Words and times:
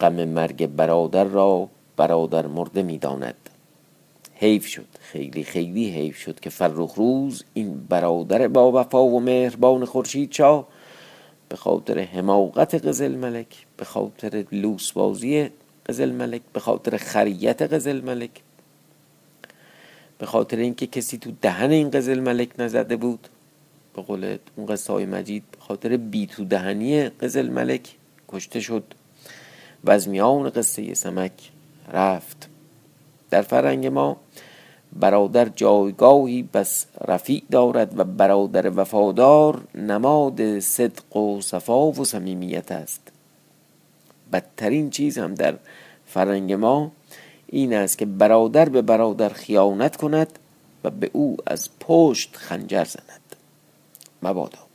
غم 0.00 0.24
مرگ 0.24 0.66
برادر 0.66 1.24
را 1.24 1.68
برادر 1.96 2.46
مرده 2.46 2.82
می‌داند. 2.82 3.34
حیف 4.34 4.66
شد 4.66 4.86
خیلی 5.00 5.44
خیلی 5.44 5.90
حیف 5.90 6.16
شد 6.16 6.40
که 6.40 6.50
فرخ 6.50 6.94
روز 6.94 7.44
این 7.54 7.86
برادر 7.88 8.48
با 8.48 8.72
وفا 8.72 9.04
و 9.04 9.20
مهربان 9.20 9.84
خورشید 9.84 10.32
شاه 10.32 10.66
به 11.48 11.56
خاطر 11.56 11.98
حماقت 11.98 12.86
قزل 12.86 13.14
ملک 13.14 13.66
به 13.76 13.84
خاطر 13.84 14.44
لوس 14.52 14.92
بازی 14.92 15.48
قزل 15.88 16.12
ملک 16.12 16.40
به 16.52 16.60
خاطر 16.60 16.96
خریت 16.96 17.62
قزل 17.62 18.00
ملک 18.00 18.30
به 20.18 20.26
خاطر 20.26 20.56
اینکه 20.56 20.86
کسی 20.86 21.18
تو 21.18 21.30
دهن 21.42 21.70
این 21.70 21.90
قزل 21.90 22.20
ملک 22.20 22.48
نزده 22.58 22.96
بود. 22.96 23.28
به 23.96 24.02
قول 24.02 24.36
اون 24.56 24.66
قصه 24.66 24.92
های 24.92 25.06
مجید 25.06 25.42
به 25.52 25.58
خاطر 25.60 25.96
بیتو 25.96 26.44
دهنی 26.44 27.08
قزل 27.08 27.48
ملک 27.48 27.96
کشته 28.28 28.60
شد. 28.60 28.84
و 29.84 29.90
از 29.90 30.08
میان 30.08 30.50
قصه 30.50 30.94
سمک 30.94 31.32
رفت. 31.92 32.48
در 33.30 33.42
فرنگ 33.42 33.86
ما 33.86 34.16
برادر 34.92 35.48
جایگاهی 35.48 36.42
بس 36.42 36.86
رفیع 37.08 37.42
دارد 37.50 37.98
و 37.98 38.04
برادر 38.04 38.72
وفادار 38.76 39.62
نماد 39.74 40.58
صدق 40.58 41.16
و 41.16 41.40
صفا 41.40 41.90
و 41.90 42.04
صمیمیت 42.04 42.72
است. 42.72 43.00
بدترین 44.32 44.90
چیز 44.90 45.18
هم 45.18 45.34
در 45.34 45.54
فرنگ 46.06 46.52
ما 46.52 46.92
این 47.46 47.74
است 47.74 47.98
که 47.98 48.06
برادر 48.06 48.68
به 48.68 48.82
برادر 48.82 49.28
خیانت 49.28 49.96
کند 49.96 50.38
و 50.84 50.90
به 50.90 51.10
او 51.12 51.36
از 51.46 51.68
پشت 51.80 52.36
خنجر 52.36 52.84
زند. 52.84 53.36
مبادا. 54.22 54.69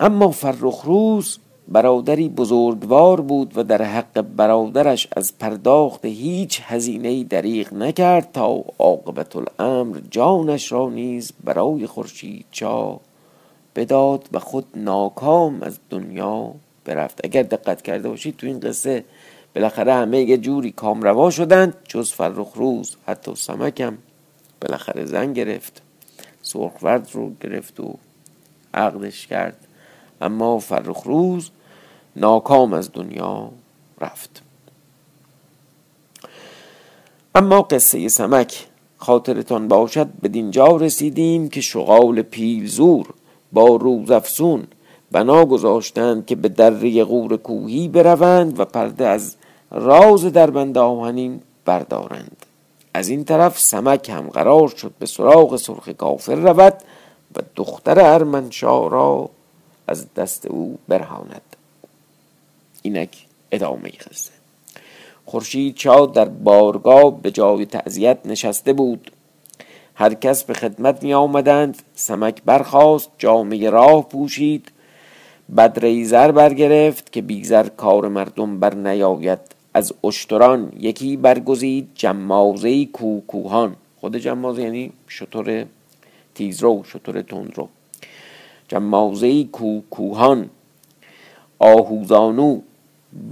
اما 0.00 0.30
فرخ 0.30 0.82
روز 0.84 1.38
برادری 1.68 2.28
بزرگوار 2.28 3.20
بود 3.20 3.52
و 3.56 3.64
در 3.64 3.82
حق 3.82 4.20
برادرش 4.20 5.08
از 5.16 5.38
پرداخت 5.38 6.04
هیچ 6.04 6.60
هزینه 6.64 7.24
دریغ 7.24 7.74
نکرد 7.74 8.32
تا 8.32 8.64
عاقبت 8.78 9.36
الامر 9.36 10.00
جانش 10.10 10.72
را 10.72 10.88
نیز 10.88 11.32
برای 11.44 11.86
خورشید 11.86 12.46
چا 12.50 13.00
بداد 13.76 14.28
و 14.32 14.38
خود 14.38 14.66
ناکام 14.74 15.62
از 15.62 15.78
دنیا 15.90 16.52
برفت. 16.84 17.24
اگر 17.24 17.42
دقت 17.42 17.82
کرده 17.82 18.08
باشید 18.08 18.36
تو 18.36 18.46
این 18.46 18.60
قصه 18.60 19.04
بالاخره 19.54 19.94
همه 19.94 20.20
یه 20.20 20.38
جوری 20.38 20.72
کامروا 20.72 21.30
شدند 21.30 21.74
جز 21.88 22.12
فرخ 22.12 22.52
روز 22.54 22.96
حتی 23.06 23.34
سمکم 23.34 23.98
بالاخره 24.60 25.04
زن 25.04 25.32
گرفت 25.32 25.82
سرخورد 26.42 27.10
رو 27.12 27.32
گرفت 27.40 27.80
و 27.80 27.94
عقدش 28.74 29.26
کرد. 29.26 29.65
اما 30.20 30.58
فرخ 30.58 31.02
روز 31.02 31.50
ناکام 32.16 32.72
از 32.72 32.90
دنیا 32.92 33.50
رفت. 34.00 34.42
اما 37.34 37.62
قصه 37.62 38.08
سمک 38.08 38.66
خاطرتان 38.98 39.68
باشد 39.68 40.06
به 40.22 40.28
دینجا 40.28 40.76
رسیدیم 40.76 41.48
که 41.48 41.60
شغال 41.60 42.22
پیلزور 42.22 43.06
با 43.52 43.76
روزافسون 43.76 44.66
بنا 45.12 45.44
گذاشتند 45.44 46.26
که 46.26 46.36
به 46.36 46.48
دره 46.48 47.04
غور 47.04 47.36
کوهی 47.36 47.88
بروند 47.88 48.60
و 48.60 48.64
پرده 48.64 49.06
از 49.06 49.36
راز 49.70 50.24
دربند 50.24 50.78
آهنین 50.78 51.40
بردارند. 51.64 52.46
از 52.94 53.08
این 53.08 53.24
طرف 53.24 53.60
سمک 53.60 54.10
هم 54.10 54.28
قرار 54.28 54.68
شد 54.68 54.92
به 54.98 55.06
سراغ 55.06 55.56
سرخ 55.56 55.88
کافر 55.88 56.34
رود 56.34 56.74
و 57.36 57.40
دختر 57.56 58.00
ارمنشا 58.00 58.86
را 58.86 59.30
از 59.88 60.14
دست 60.14 60.46
او 60.46 60.78
برهاند. 60.88 61.56
اینک 62.82 63.26
ادامه 63.52 63.88
قصه 63.90 64.36
خورشید 65.26 65.76
شاه 65.76 66.12
در 66.14 66.24
بارگاه 66.24 67.22
به 67.22 67.30
جای 67.30 67.66
تعذیت 67.66 68.18
نشسته 68.24 68.72
بود. 68.72 69.10
هر 69.94 70.14
کس 70.14 70.44
به 70.44 70.54
خدمت 70.54 71.02
می 71.02 71.14
آمدند 71.14 71.82
سمک 71.94 72.42
برخاست 72.42 73.10
جامعه 73.18 73.70
راه 73.70 74.08
پوشید. 74.08 74.70
بدره 75.56 76.04
زر 76.04 76.30
برگرفت 76.32 77.12
که 77.12 77.22
بیزر 77.22 77.68
کار 77.68 78.08
مردم 78.08 78.60
بر 78.60 78.74
نیاید. 78.74 79.38
از 79.74 79.92
اشتران 80.04 80.72
یکی 80.78 81.16
برگزید 81.16 81.88
جمازه 81.94 82.86
کوکوهان. 82.86 83.76
خود 84.00 84.16
جمازه 84.16 84.62
یعنی 84.62 84.92
شطور 85.08 85.66
تیزرو 86.34 86.84
شطور 86.84 87.22
تندرو. 87.22 87.68
جمازه 88.68 89.44
کوکوهان 89.44 90.50
آهوزانو 91.58 92.60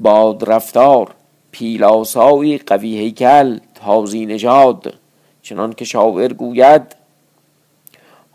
بادرفتار 0.02 1.14
پیلاسایی 1.50 2.58
قوی 2.58 2.96
هیکل 2.96 3.58
تازی 3.74 4.26
نژاد 4.26 4.94
چنان 5.42 5.72
که 5.72 5.84
شاعر 5.84 6.32
گوید 6.32 6.96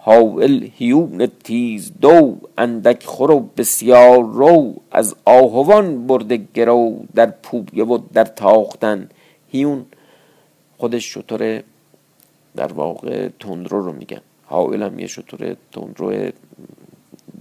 حاول 0.01 0.69
هیون 0.77 1.27
تیز 1.43 1.91
دو 2.01 2.37
اندک 2.57 3.05
خور 3.05 3.43
بسیار 3.57 4.23
رو 4.23 4.73
از 4.91 5.15
آهوان 5.25 6.07
برده 6.07 6.41
گرو 6.53 6.99
در 7.15 7.25
پویه 7.25 7.83
و 7.83 7.99
در 8.13 8.23
تاختن. 8.23 9.09
هیون 9.51 9.85
خودش 10.77 11.13
شطور 11.13 11.63
در 12.55 12.73
واقع 12.73 13.29
تندرو 13.39 13.81
رو 13.81 13.93
میگن. 13.93 14.21
حاول 14.45 14.83
هم 14.83 14.99
یه 14.99 15.07
شطور 15.07 15.55
تندرو 15.71 16.31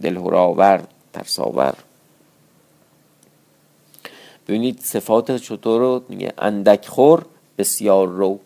دلهراور 0.03 0.85
ترساور. 1.13 1.75
ببینید 4.49 4.81
صفات 4.81 5.37
شطور 5.37 5.81
رو 5.81 6.03
میگه. 6.09 6.33
اندک 6.39 6.87
خور 6.87 7.27
بسیار 7.59 8.09
رو. 8.09 8.41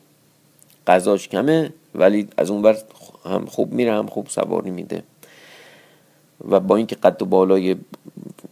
غذاش 0.87 1.29
کمه 1.29 1.73
ولی 1.95 2.29
از 2.37 2.51
اون 2.51 2.62
بر 2.62 2.77
هم 3.25 3.47
خوب 3.47 3.73
میره 3.73 3.93
هم 3.93 4.07
خوب 4.07 4.29
سواری 4.29 4.71
میده. 4.71 5.03
و 6.49 6.61
با 6.61 6.77
اینکه 6.77 6.97
قد 6.97 7.23
و 7.23 7.25
بالای 7.25 7.77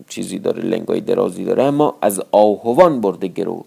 چیزی 0.08 0.38
داره 0.38 0.62
لنگای 0.62 1.00
درازی 1.00 1.44
داره 1.44 1.62
اما 1.62 1.96
از 2.00 2.22
آهوان 2.32 3.00
برده 3.00 3.28
گرو. 3.28 3.64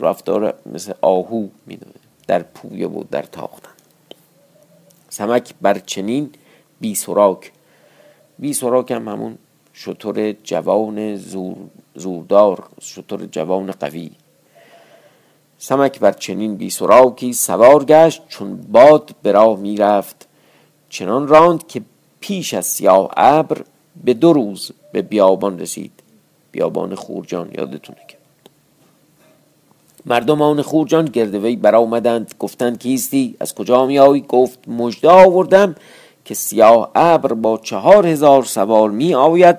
رفتار 0.00 0.54
مثل 0.66 0.92
آهو 1.00 1.48
می‌دونه. 1.66 1.92
در 2.26 2.42
پویه 2.42 2.88
و 2.88 3.04
در 3.10 3.22
تاختن. 3.22 3.70
سمک 5.08 5.54
بر 5.60 5.78
چنین 5.78 6.30
بی 6.80 6.94
سراک 6.94 7.52
بی 8.42 8.52
سراک 8.52 8.90
هم 8.90 9.08
همون 9.08 9.38
شطور 9.72 10.32
جوان 10.32 11.16
زور 11.16 11.56
زوردار 11.94 12.68
شطور 12.80 13.26
جوان 13.26 13.72
قوی. 13.72 14.10
سمک 15.58 15.98
بر 16.00 16.12
چنین 16.12 16.56
بی 16.56 16.70
سراکی 16.70 17.32
سوار 17.32 17.84
گشت 17.84 18.22
چون 18.28 18.56
باد 18.56 19.14
به 19.22 19.32
راه 19.32 19.58
می‌رفت 19.58 20.28
چنان 20.88 21.28
راند 21.28 21.66
که 21.66 21.82
پیش 22.20 22.54
از 22.54 22.66
سیاه 22.66 23.10
ابر 23.16 23.64
به 24.04 24.14
دو 24.14 24.32
روز 24.32 24.72
به 24.92 25.02
بیابان 25.02 25.58
رسید. 25.58 25.92
بیابان 26.52 26.94
خورجان 26.94 27.50
یادتونه 27.58 27.98
که. 28.08 28.16
مردم 30.06 30.42
آن 30.42 30.62
خورجان 30.62 31.04
گرد 31.04 31.34
وی 31.34 31.56
برآمدند 31.56 32.34
گفتند 32.38 32.78
کیستی؟ 32.78 33.36
از 33.40 33.54
کجا 33.54 33.86
میایی 33.86 34.24
گفت 34.28 34.68
مژده 34.68 35.08
آوردم 35.08 35.74
که 36.24 36.34
سیاه 36.34 36.90
ابر 36.94 37.32
با 37.32 37.58
چهار 37.58 38.06
هزار 38.06 38.42
سوار 38.42 38.90
می 38.90 39.14
آید 39.14 39.58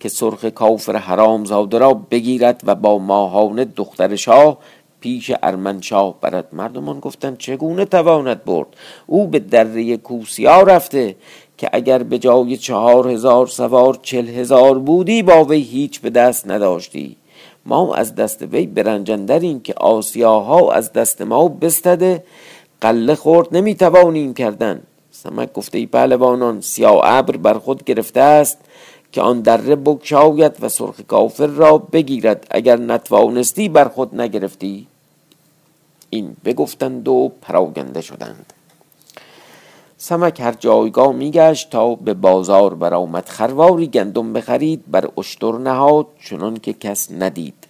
که 0.00 0.08
سرخ 0.08 0.44
کافر 0.44 0.96
حرام 0.96 1.44
زاده 1.44 1.78
را 1.78 1.94
بگیرد 1.94 2.60
و 2.66 2.74
با 2.74 2.98
ماهانه 2.98 3.64
دختر 3.64 4.16
شاه 4.16 4.58
پیش 5.00 5.32
ارمنشاه 5.42 6.14
برد. 6.20 6.48
مردمان 6.52 7.00
گفتند 7.00 7.38
چگونه 7.38 7.84
تواند 7.84 8.44
برد؟ 8.44 8.66
او 9.06 9.26
به 9.26 9.38
دره 9.38 9.96
کوسیا 9.96 10.62
رفته 10.62 11.16
که 11.58 11.70
اگر 11.72 12.02
به 12.02 12.18
جای 12.18 12.56
چهار 12.56 13.08
هزار 13.08 13.46
سوار 13.46 13.98
چل 14.02 14.28
هزار 14.28 14.78
بودی 14.78 15.22
با 15.22 15.44
وی 15.44 15.60
هیچ 15.60 16.00
به 16.00 16.10
دست 16.10 16.50
نداشتی. 16.50 17.16
ما 17.66 17.94
از 17.94 18.14
دست 18.14 18.42
وی 18.42 18.66
برنجندریم 18.66 19.60
که 19.60 19.74
آسیاها 19.74 20.72
از 20.72 20.92
دست 20.92 21.22
ما 21.22 21.48
بستده. 21.48 22.24
قله 22.80 23.14
خورد 23.14 23.48
نمی‌توانیم 23.56 24.34
کردن. 24.34 24.82
سمک 25.22 25.52
گفته 25.52 25.78
ای 25.78 25.86
پهلوانان 25.86 26.60
سیاه 26.60 27.00
ابر 27.04 27.36
بر 27.36 27.58
خود 27.58 27.84
گرفته 27.84 28.20
است 28.20 28.58
که 29.12 29.20
آن 29.20 29.40
دره 29.40 29.76
بگشاید 29.76 30.56
و 30.60 30.68
سرخ 30.68 31.00
کافر 31.00 31.46
را 31.46 31.78
بگیرد. 31.78 32.46
اگر 32.50 32.76
نتوانستی 32.76 33.68
بر 33.68 33.88
خود 33.88 34.20
نگرفتی 34.20 34.86
این 36.10 36.36
بگفتند 36.44 37.08
و 37.08 37.32
پراگنده 37.42 38.00
شدند. 38.00 38.52
سمک 39.98 40.40
هر 40.40 40.52
جایگاه 40.52 41.12
میگشت 41.12 41.70
تا 41.70 41.94
به 41.94 42.14
بازار 42.14 42.74
برآمد. 42.74 43.28
خرواری 43.28 43.86
گندم 43.86 44.32
بخرید 44.32 44.82
بر 44.90 45.08
اشتر 45.18 45.52
نهاد 45.52 46.06
چنان 46.24 46.56
که 46.56 46.72
کس 46.72 47.10
ندید. 47.10 47.66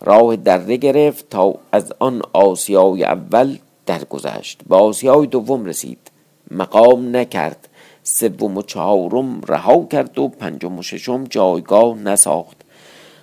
راه 0.00 0.36
دره 0.36 0.76
گرفت 0.76 1.30
تا 1.30 1.54
از 1.72 1.92
آن 1.98 2.22
آسیای 2.32 3.04
اول 3.04 3.58
درگذشت. 3.86 4.60
به 4.68 4.76
آسیای 4.76 5.26
دوم 5.26 5.64
رسید. 5.64 6.15
مقام 6.50 7.16
نکرد. 7.16 7.68
سوم 8.02 8.56
و 8.56 8.62
چهارم 8.62 9.40
رها 9.40 9.84
کرد 9.84 10.18
و 10.18 10.28
پنجم 10.28 10.78
و 10.78 10.82
ششم 10.82 11.24
جایگاه 11.24 11.98
نساخت. 11.98 12.56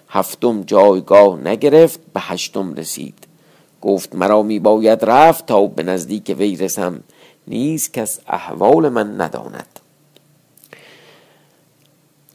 هفتم 0.10 0.64
جایگاه 0.64 1.40
نگرفت 1.48 2.00
به 2.14 2.20
هشتم 2.20 2.74
رسید. 2.74 3.28
گفت 3.82 4.16
مرا 4.16 4.44
می 4.44 4.60
باید 4.60 5.06
رفت 5.06 5.46
تا 5.46 5.68
به 5.68 5.84
نزدیک 5.84 6.36
وی 6.38 6.56
رسم. 6.56 7.04
نیز 7.48 7.92
کس 7.92 8.20
احوال 8.28 8.90
من 8.90 9.22
نداند. 9.22 9.80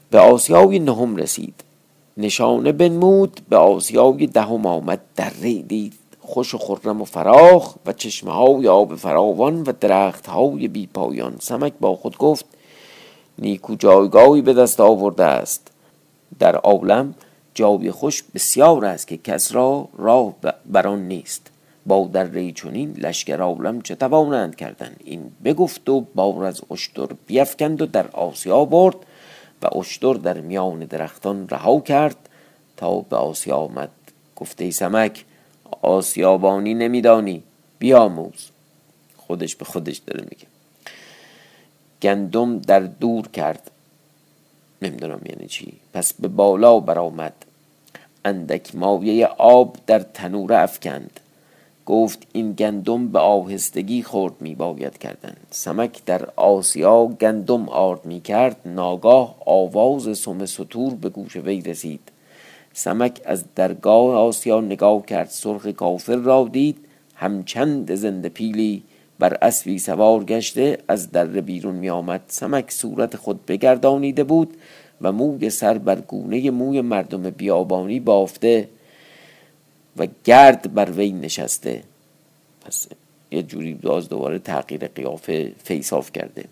به 0.09 0.19
آسیای 0.19 0.79
نهم 0.79 1.15
رسید. 1.15 1.63
نشانه 2.17 2.71
بنمود 2.71 3.41
به 3.49 3.57
آسیای 3.57 4.27
دهم 4.27 4.65
آمد. 4.65 4.99
در 5.15 5.31
دید 5.39 5.93
خوش 6.29 6.53
و 6.53 6.57
خرم 6.57 7.01
و 7.01 7.05
فراخ 7.05 7.75
و 7.85 7.93
چشمه 7.93 8.31
های 8.31 8.67
آب 8.67 8.95
فراوان 8.95 9.61
و 9.61 9.71
درخت 9.79 10.27
های 10.27 10.67
بی 10.67 10.87
پایان. 10.87 11.35
سمک 11.39 11.73
با 11.79 11.95
خود 11.95 12.17
گفت 12.17 12.45
نیکو 13.39 13.75
جایگاهی 13.75 14.41
به 14.41 14.53
دست 14.53 14.79
آورده 14.79 15.23
است. 15.23 15.71
در 16.39 16.55
عالم 16.55 17.13
جای 17.53 17.91
خوش 17.91 18.23
بسیار 18.23 18.85
است 18.85 19.07
که 19.07 19.17
کس 19.17 19.55
را 19.55 19.87
راه 19.97 20.33
بران 20.65 21.07
نیست. 21.07 21.51
با 21.85 22.09
در 22.13 22.51
چونین 22.51 22.93
لشکر 22.97 23.41
عالم 23.41 23.81
چه 23.81 23.95
توانند 23.95 24.55
کردن؟ 24.55 24.95
این 25.03 25.31
بگفت 25.45 25.89
و 25.89 26.05
بار 26.15 26.43
از 26.43 26.61
اشتر 26.71 27.07
بیفکند 27.27 27.81
و 27.81 27.85
در 27.85 28.07
آسیا 28.07 28.65
برد 28.65 28.95
و 29.61 29.77
اشتر 29.77 30.13
در 30.13 30.39
میان 30.39 30.79
درختان 30.79 31.49
رها 31.49 31.79
کرد 31.79 32.29
تا 32.77 32.99
به 32.99 33.15
آسیا 33.15 33.55
آمد. 33.55 33.89
گفته 34.35 34.71
سمک 34.71 35.25
آسیابانی 35.81 36.73
نمیدانی. 36.73 37.43
بیاموز. 37.79 38.49
خودش 39.17 39.55
به 39.55 39.65
خودش 39.65 39.97
داره 39.97 40.21
میگه. 40.21 40.45
گندم 42.01 42.59
در 42.59 42.79
دور 42.79 43.27
کرد. 43.27 43.71
نمی‌دونم 44.81 45.21
یعنی 45.29 45.47
چی. 45.47 45.73
پس 45.93 46.13
به 46.13 46.27
بالا 46.27 46.79
برآمد. 46.79 47.33
اندک 48.25 48.75
مایه 48.75 49.25
آب 49.25 49.77
در 49.87 49.99
تنور 49.99 50.53
افکند. 50.53 51.19
گفت 51.85 52.27
این 52.33 52.53
گندم 52.53 53.07
به 53.07 53.19
آهستگی 53.19 54.03
خورد 54.03 54.33
می 54.39 54.55
باید 54.55 54.97
کردن. 54.97 55.35
سمک 55.51 56.05
در 56.05 56.29
آسیا 56.35 57.05
گندم 57.05 57.69
آرد 57.69 58.05
می 58.05 58.21
کرد 58.21 58.55
ناگاه 58.65 59.35
آواز 59.45 60.17
سم 60.17 60.45
سطور 60.45 60.93
به 60.93 61.09
گوش 61.09 61.35
وی 61.35 61.61
رسید. 61.61 62.01
سمک 62.79 63.21
از 63.25 63.43
درگاه 63.55 64.15
آسیا 64.15 64.61
نگاه 64.61 65.05
کرد 65.05 65.29
سرخ 65.29 65.67
کافر 65.67 66.15
را 66.15 66.49
دید. 66.51 66.77
همچند 67.15 67.95
زنده 67.95 68.29
پیلی 68.29 68.83
بر 69.19 69.37
اسبی 69.41 69.79
سوار 69.79 70.23
گشته 70.23 70.77
از 70.87 71.11
در 71.11 71.25
بیرون 71.25 71.75
می 71.75 71.89
آمد 71.89 72.21
سمک 72.27 72.71
صورت 72.71 73.15
خود 73.15 73.45
بگردانیده 73.45 74.23
بود 74.23 74.57
و 75.01 75.11
موی 75.11 75.49
سر 75.49 75.77
بر 75.77 76.01
گونه 76.01 76.51
موی 76.51 76.81
مردم 76.81 77.29
بیابانی 77.29 77.99
بافته 77.99 78.69
و 79.97 80.07
گرد 80.23 80.73
بر 80.73 80.91
وی 80.91 81.11
نشسته. 81.11 81.83
پس 82.65 82.87
یه 83.31 83.43
جوری 83.43 83.73
باز 83.73 84.09
دوباره 84.09 84.39
تغییر 84.39 84.87
قیافه 84.87 85.51
فیصاف 85.63 86.11
کرده. 86.11 86.45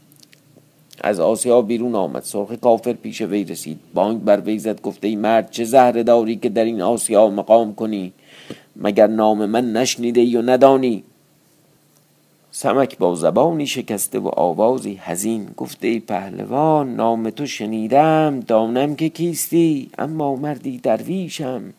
از 1.01 1.19
آسیا 1.19 1.61
بیرون 1.61 1.95
آمد. 1.95 2.23
سرخ 2.23 2.53
کافر 2.53 2.94
پیش 2.94 3.21
وی 3.21 3.44
رسید. 3.44 3.79
بانگ 3.94 4.23
بر 4.23 4.39
وی 4.39 4.59
زد 4.59 4.81
گفته 4.81 5.07
ای 5.07 5.15
مرد 5.15 5.51
چه 5.51 5.63
زهره 5.63 6.03
داری 6.03 6.35
که 6.35 6.49
در 6.49 6.63
این 6.63 6.81
آسیا 6.81 7.27
مقام 7.27 7.75
کنی؟ 7.75 8.13
مگر 8.75 9.07
نام 9.07 9.45
من 9.45 9.73
نشنیده 9.73 10.21
ای 10.21 10.35
و 10.35 10.41
ندانی؟ 10.41 11.03
سمک 12.51 12.97
با 12.97 13.15
زبانی 13.15 13.67
شکسته 13.67 14.19
و 14.19 14.27
آوازی 14.27 14.99
هزین 15.01 15.47
گفته 15.57 15.88
ای 15.88 15.99
پهلوان 15.99 16.95
نام 16.95 17.29
تو 17.29 17.45
شنیدم 17.45 18.39
دانم 18.39 18.95
که 18.95 19.09
کیستی 19.09 19.89
اما 19.97 20.35
مردی 20.35 20.77
درویشم. 20.77 21.73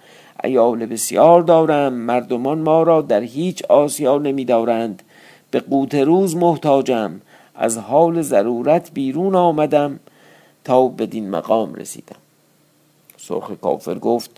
ایال 0.44 0.86
بسیار 0.86 1.42
دارم 1.42 1.92
مردمان 1.92 2.58
ما 2.58 2.82
را 2.82 3.02
در 3.02 3.20
هیچ 3.20 3.64
آسیا 3.64 4.18
نمیدارند. 4.18 5.02
به 5.50 5.60
قوت 5.60 5.94
روز 5.94 6.36
محتاجم. 6.36 7.20
از 7.58 7.78
حال 7.78 8.22
ضرورت 8.22 8.90
بیرون 8.94 9.34
آمدم 9.34 10.00
تا 10.64 10.88
بدین 10.88 11.30
مقام 11.30 11.74
رسیدم. 11.74 12.16
سرخ 13.16 13.50
کافر 13.62 13.98
گفت 13.98 14.30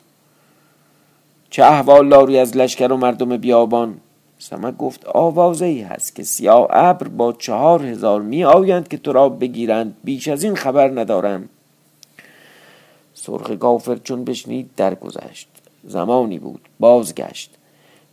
چه 1.50 1.64
احوال 1.64 2.08
داری 2.08 2.38
از 2.38 2.56
لشکر 2.56 2.92
و 2.92 2.96
مردم 2.96 3.36
بیابان؟ 3.36 3.96
سمک 4.38 4.76
گفت 4.76 5.06
آوازه 5.06 5.66
ای 5.66 5.80
هست 5.80 6.14
که 6.14 6.22
سیاه 6.22 6.66
ابر 6.70 7.08
با 7.08 7.32
چهار 7.32 7.86
هزار 7.86 8.22
می 8.22 8.44
آیند 8.44 8.88
که 8.88 8.96
تو 8.96 9.12
را 9.12 9.28
بگیرند. 9.28 9.96
بیش 10.04 10.28
از 10.28 10.42
این 10.42 10.54
خبر 10.54 10.88
ندارم. 10.88 11.48
سرخ 13.14 13.50
کافر 13.50 13.96
چون 13.96 14.24
بشنید 14.24 14.70
درگذشت. 14.76 15.48
زمانی 15.84 16.38
بود 16.38 16.60
بازگشت. 16.80 17.50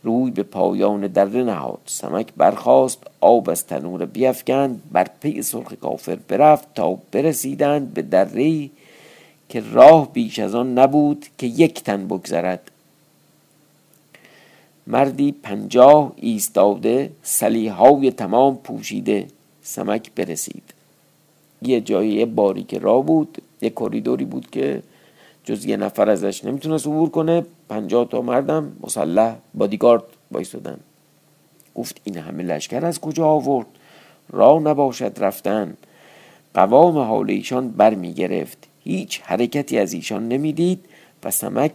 روی 0.02 0.30
به 0.30 0.42
پایان 0.42 1.06
دره 1.06 1.44
نهاد. 1.44 1.80
سمک 1.86 2.26
برخاست 2.36 2.98
آب 3.20 3.50
از 3.50 3.66
تنور 3.66 4.06
بیفکند 4.06 4.82
بر 4.92 5.06
پی 5.20 5.42
سرخ 5.42 5.72
کافر 5.72 6.18
برفت 6.28 6.74
تا 6.74 6.98
برسیدند 7.12 7.94
به 7.94 8.02
دره 8.02 8.70
که 9.48 9.62
راه 9.72 10.12
بیش 10.12 10.38
از 10.38 10.54
آن 10.54 10.78
نبود 10.78 11.26
که 11.38 11.46
یک 11.46 11.84
تن 11.84 12.06
بگذرد. 12.06 12.70
مردی 14.86 15.32
پنجاه 15.32 16.12
ایستاده 16.16 17.10
سلیحای 17.22 18.10
تمام 18.10 18.56
پوشیده. 18.56 19.26
سمک 19.62 20.10
برسید. 20.14 20.62
یه 21.62 21.80
جایی 21.80 22.24
باریک 22.24 22.74
راه 22.74 23.04
بود 23.04 23.42
یه 23.62 23.70
کریدوری 23.70 24.24
بود 24.24 24.50
که 24.50 24.82
جز 25.48 25.64
یه 25.64 25.76
نفر 25.76 26.10
ازش 26.10 26.44
نمی‌تونست 26.44 26.86
عبور 26.86 27.08
کنه 27.08 27.46
پنجاه 27.68 28.08
تا 28.08 28.22
مردم 28.22 28.72
مسلح 28.80 29.36
بادیگارد 29.54 30.02
بایستدن 30.30 30.80
گفت 31.74 32.00
این 32.04 32.18
همه 32.18 32.42
لشکر 32.42 32.86
از 32.86 33.00
کجا 33.00 33.26
آورد؟ 33.26 33.66
راه 34.30 34.60
نباشد 34.60 35.12
رفتن. 35.18 35.76
قوام 36.54 36.98
حال 36.98 37.30
ایشان 37.30 37.70
بر 37.70 37.94
می 37.94 38.12
گرفت 38.12 38.58
هیچ 38.84 39.20
حرکتی 39.24 39.78
از 39.78 39.92
ایشان 39.92 40.28
نمی‌دید 40.28 40.84
و 41.24 41.30
سمک 41.30 41.72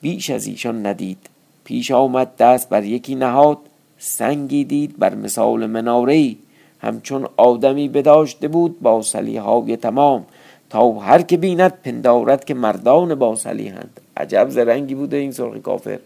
بیش 0.00 0.30
از 0.30 0.46
ایشان 0.46 0.86
ندید. 0.86 1.18
پیش 1.64 1.90
آمد 1.90 2.36
دست 2.36 2.68
بر 2.68 2.84
یکی 2.84 3.14
نهاد 3.14 3.58
سنگی 3.98 4.64
دید 4.64 4.98
بر 4.98 5.14
مثال 5.14 5.66
مناره 5.66 6.36
همچون 6.80 7.28
آدمی 7.36 7.88
بداشته 7.88 8.48
بود 8.48 8.80
با 8.80 9.02
سلیحای 9.02 9.76
تمام. 9.76 10.26
تا 10.70 10.92
هر 10.92 11.22
که 11.22 11.36
بیند 11.36 11.72
پندارد 11.82 12.44
که 12.44 12.54
مردان 12.54 13.14
با 13.14 13.36
سلیحند 13.36 14.00
عجب 14.16 14.46
زرنگی 14.50 14.94
بوده 14.94 15.16
این 15.16 15.32
سرخ 15.32 15.56
کافر. 15.56 15.98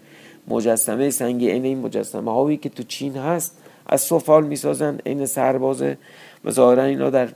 مجسمه 0.49 1.11
سنگی 1.11 1.51
این 1.51 1.65
این 1.65 1.79
مجسمه 1.79 2.33
هایی 2.33 2.57
که 2.57 2.69
تو 2.69 2.83
چین 2.83 3.17
هست 3.17 3.57
از 3.87 4.01
سفال 4.01 4.47
می‌سازن 4.47 4.99
این 5.05 5.27
سربازه 5.27 5.99
و 6.45 6.51
ظاهرا 6.51 6.85
اینا 6.85 7.11
در 7.11 7.29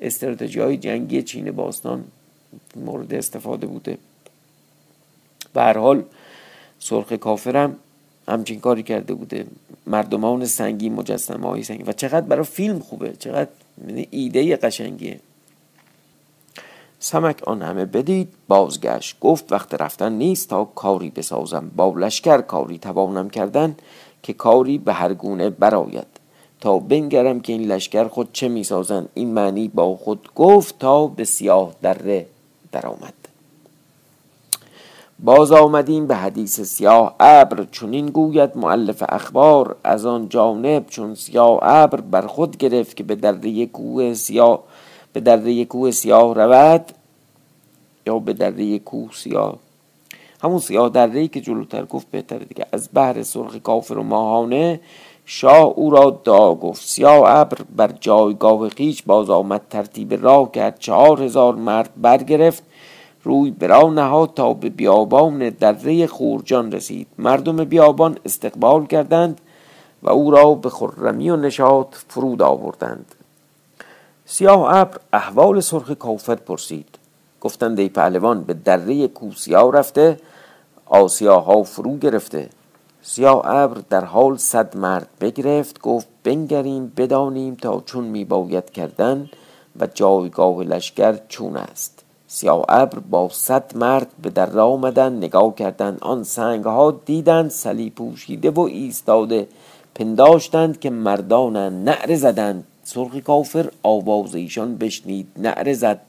استراتژی 0.00 0.60
های 0.60 0.76
جنگی 0.76 1.22
چین 1.22 1.50
باستان 1.50 2.04
مورد 2.76 3.14
استفاده 3.14 3.66
بوده. 3.66 3.98
به 5.54 5.60
هر 5.60 5.78
حال 5.78 6.02
سرخ 6.78 7.12
کافرم 7.12 7.76
همچین 8.28 8.60
کاری 8.60 8.82
کرده 8.82 9.14
بوده. 9.14 9.46
مردمان 9.86 10.46
سنگی 10.46 10.88
مجسمه 10.88 11.48
های 11.48 11.62
سنگی. 11.62 11.82
و 11.82 11.92
چقدر 11.92 12.26
برای 12.26 12.44
فیلم 12.44 12.78
خوبه. 12.78 13.12
چقدر 13.18 13.50
یعنی 13.88 14.08
ایده 14.10 14.56
قشنگیه. 14.56 15.20
سمک 16.98 17.42
آن 17.46 17.62
همه 17.62 17.84
بدید 17.84 18.28
بازگشت. 18.48 19.20
گفت 19.20 19.52
وقت 19.52 19.82
رفتن 19.82 20.12
نیست 20.12 20.48
تا 20.48 20.64
کاری 20.64 21.10
بسازم. 21.10 21.70
با 21.76 21.94
لشکر 21.96 22.40
کاری 22.40 22.78
توانم 22.78 23.30
کردن 23.30 23.76
که 24.22 24.32
کاری 24.32 24.78
به 24.78 24.92
هر 24.92 25.14
گونه 25.14 25.50
براید 25.50 26.06
تا 26.60 26.78
بنگرم 26.78 27.40
که 27.40 27.52
این 27.52 27.62
لشکر 27.72 28.08
خود 28.08 28.28
چه 28.32 28.48
می‌سازند. 28.48 29.08
این 29.14 29.34
معنی 29.34 29.68
با 29.68 29.96
خود 29.96 30.28
گفت 30.34 30.78
تا 30.78 31.06
به 31.06 31.24
سیاه 31.24 31.72
دره 31.82 32.26
درآمد. 32.72 33.14
باز 35.18 35.52
آمدیم 35.52 36.06
به 36.06 36.16
حدیث 36.16 36.60
سیاه 36.60 37.14
ابر. 37.20 37.66
چنین 37.72 38.06
گوید 38.06 38.56
معلف 38.56 39.02
اخبار 39.08 39.76
از 39.84 40.06
آن 40.06 40.28
جانب 40.28 40.86
چون 40.86 41.14
سیاه 41.14 41.58
ابر 41.62 42.00
بر 42.00 42.26
خود 42.26 42.56
گرفت 42.56 42.96
که 42.96 43.04
به 43.04 43.14
دره 43.14 43.66
کوه 43.66 44.14
سیاه 44.14 44.62
به 45.16 45.20
دره 45.20 45.64
کوه 45.64 45.90
سیاه 45.90 46.34
رود 46.34 46.92
یا 48.06 48.18
به 48.18 48.32
دره 48.32 48.78
کوه 48.78 49.12
سیاه؟ 49.12 49.58
همون 50.42 50.58
سیاه 50.58 50.88
دره 50.88 51.28
که 51.28 51.40
جلوتر 51.40 51.84
گفت 51.84 52.10
بهتره 52.10 52.44
دیگه. 52.44 52.66
از 52.72 52.88
بحر 52.94 53.22
سرخ 53.22 53.56
کافر 53.56 53.98
و 53.98 54.02
ماهانه 54.02 54.80
شاه 55.24 55.62
او 55.62 55.90
را 55.90 56.20
دعا 56.24 56.54
گفت. 56.54 56.82
سیاه 56.82 57.30
ابر 57.30 57.58
بر 57.76 57.92
جایگاه 58.00 58.68
خیش 58.68 59.02
باز 59.02 59.30
آمد 59.30 59.60
ترتیب 59.70 60.24
راه 60.24 60.52
کرد 60.52 60.78
چهار 60.78 61.22
هزار 61.22 61.54
مرد 61.54 61.90
برگرفت 61.96 62.62
روی 63.24 63.50
برا 63.50 63.90
نهاد 63.90 64.34
تا 64.34 64.54
به 64.54 64.68
بیابان 64.68 65.50
دره 65.50 66.06
خورجان 66.06 66.72
رسید. 66.72 67.06
مردم 67.18 67.64
بیابان 67.64 68.18
استقبال 68.24 68.86
کردند 68.86 69.40
و 70.02 70.10
او 70.10 70.30
را 70.30 70.54
به 70.54 70.70
خرمی 70.70 71.30
و 71.30 71.36
نشاط 71.36 71.94
فرود 72.08 72.42
آوردند. 72.42 73.15
سیاه 74.28 74.76
ابر 74.76 74.98
احوال 75.12 75.60
سرخ 75.60 75.90
کافر 75.90 76.34
پرسید. 76.34 76.98
گفتند 77.40 77.78
ای 77.78 77.88
پهلوان 77.88 78.44
به 78.44 78.54
دره 78.54 79.08
کوسیا 79.08 79.70
رفته 79.70 80.20
آسیاها 80.86 81.62
فرو 81.62 81.96
گرفته. 81.96 82.48
سیاه 83.02 83.42
ابر 83.44 83.80
در 83.90 84.04
حال 84.04 84.36
صد 84.36 84.76
مرد 84.76 85.08
بگرفت 85.20 85.80
گفت 85.80 86.06
بنگریم 86.24 86.92
بدانیم 86.96 87.54
تا 87.54 87.82
چون 87.86 88.04
می 88.04 88.24
باید 88.24 88.70
کردن 88.70 89.30
و 89.80 89.86
جایگاه 89.94 90.62
لشکر 90.62 91.18
چون 91.28 91.56
است. 91.56 92.04
سیاه 92.26 92.64
ابر 92.68 92.98
با 92.98 93.28
صد 93.28 93.76
مرد 93.76 94.08
به 94.22 94.30
در 94.30 94.58
آمدن 94.58 95.16
نگاه 95.16 95.54
کردند. 95.54 95.98
آن 96.00 96.22
سنگ 96.22 96.64
ها 96.64 96.90
دیدند 96.90 97.50
سلی 97.50 97.90
پوشیده 97.90 98.50
و 98.50 98.60
ایستاده. 98.60 99.48
پنداشتند 99.94 100.80
که 100.80 100.90
مردان 100.90 101.56
نعره 101.84 102.16
زدند. 102.16 102.64
سرخ 102.86 103.16
کافر 103.16 103.70
آواز 103.82 104.34
ایشان 104.34 104.76
بشنید. 104.76 105.26
نعره 105.36 105.72
زد. 105.72 106.00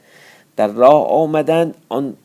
در 0.56 0.68
راه 0.68 1.08
آمدند 1.08 1.76
آن 1.90 2.18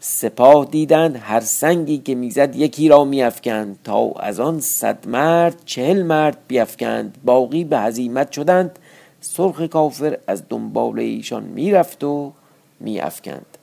سپاه 0.00 0.64
دیدند 0.64 1.16
هر 1.16 1.40
سنگی 1.40 1.98
که 1.98 2.14
می‌زد 2.14 2.56
یکی 2.56 2.88
را 2.88 3.04
میافکند 3.04 3.78
تا 3.84 4.10
از 4.10 4.40
آن 4.40 4.60
صد 4.60 5.08
مرد 5.08 5.56
چهل 5.64 6.02
مرد 6.02 6.36
بیافکند 6.48 7.18
باقی 7.24 7.64
به 7.64 7.78
هزیمت 7.78 8.32
شدند. 8.32 8.78
سرخ 9.20 9.62
کافر 9.62 10.18
از 10.26 10.42
دنبال 10.48 10.98
ایشان 10.98 11.42
می‌رفت 11.42 12.04
و 12.04 12.32
میافکند. 12.80 13.58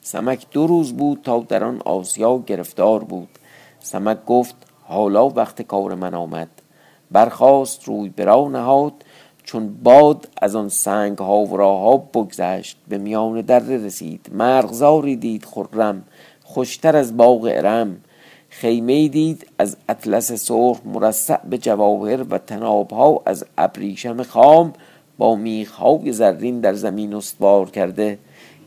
سمک 0.00 0.46
دو 0.50 0.66
روز 0.66 0.92
بود 0.92 1.20
تا 1.22 1.38
در 1.48 1.64
آن 1.64 1.82
آسیا 1.84 2.38
گرفتار 2.38 3.04
بود. 3.04 3.28
سمک 3.80 4.24
گفت 4.26 4.54
حالا 4.82 5.28
وقت 5.28 5.62
کار 5.62 5.94
من 5.94 6.14
آمد. 6.14 6.48
برخاست 7.10 7.84
روی 7.84 8.08
برا 8.08 8.48
نهاد 8.48 8.92
چون 9.48 9.74
باد 9.82 10.28
از 10.42 10.56
آن 10.56 10.68
سنگ 10.68 11.18
ها 11.18 11.38
و 11.38 11.56
راه 11.56 12.10
بگذشت 12.14 12.76
به 12.88 12.98
میان 12.98 13.40
در 13.40 13.58
رسید. 13.58 14.30
مرغزاری 14.32 15.16
دید 15.16 15.44
خرم 15.44 16.02
خوشتر 16.44 16.96
از 16.96 17.16
باغ 17.16 17.52
ارم. 17.54 17.96
خیمه 18.48 19.08
دید 19.08 19.46
از 19.58 19.76
اطلس 19.88 20.32
سرخ 20.32 20.80
مرصع 20.84 21.38
به 21.50 21.58
جواهر 21.58 22.22
و 22.30 22.38
تناب 22.38 22.90
ها 22.90 23.22
از 23.26 23.44
ابریشم 23.58 24.22
خام 24.22 24.72
با 25.18 25.34
میخ 25.34 25.72
های 25.72 26.12
زرین 26.12 26.60
در 26.60 26.74
زمین 26.74 27.14
استوار 27.14 27.70
کرده. 27.70 28.18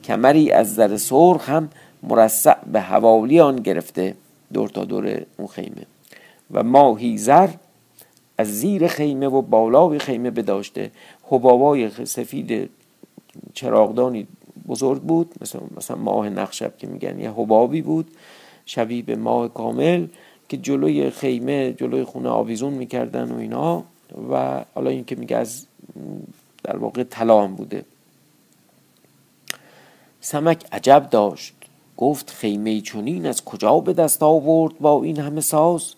کمری 0.03 0.51
از 0.51 0.75
زر 0.75 0.97
سرخ 0.97 1.49
هم 1.49 1.69
مرصع 2.03 2.55
به 2.71 2.81
حوالی 2.81 3.39
آن 3.39 3.55
گرفته. 3.55 4.15
دور 4.53 4.69
تا 4.69 4.85
دور 4.85 5.21
اون 5.37 5.47
خیمه. 5.47 5.85
و 6.51 6.63
ماهی 6.63 7.17
زر 7.17 7.49
از 8.41 8.59
زیر 8.59 8.87
خیمه 8.87 9.27
و 9.27 9.41
بالای 9.41 9.99
خیمه 9.99 10.31
بداشته. 10.31 10.91
حبابای 11.23 11.89
سفید 11.89 12.69
چراغدانی 13.53 14.27
بزرگ 14.67 15.01
بود 15.01 15.35
مثل 15.41 15.59
مثلا 15.77 15.97
ماه 15.97 16.29
نقشب 16.29 16.77
که 16.77 16.87
میگن 16.87 17.19
یه 17.19 17.31
حبابی 17.31 17.81
بود 17.81 18.07
شبیه 18.65 19.01
به 19.01 19.15
ماه 19.15 19.53
کامل 19.53 20.07
که 20.49 20.57
جلوی 20.57 21.09
خیمه 21.09 21.73
جلوی 21.73 22.03
خونه 22.03 22.29
آویزون 22.29 22.73
می‌کردن 22.73 23.31
و 23.31 23.37
اینا. 23.37 23.83
و 24.31 24.63
حالا 24.75 24.89
این 24.89 25.05
که 25.05 25.15
میگه 25.15 25.37
از 25.37 25.65
در 26.63 26.77
واقع 26.77 27.03
طلا 27.03 27.43
هم 27.43 27.55
بوده. 27.55 27.85
سمک 30.21 30.65
عجب 30.71 31.07
داشت. 31.11 31.53
گفت 31.97 32.29
خیمه 32.29 32.81
چونین 32.81 33.25
از 33.25 33.45
کجا 33.45 33.79
به 33.79 33.93
دست 33.93 34.23
آورد 34.23 34.79
با 34.79 35.03
این 35.03 35.19
همه 35.19 35.41
ساز؟ 35.41 35.93